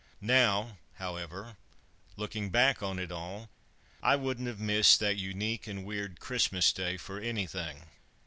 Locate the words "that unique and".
4.99-5.85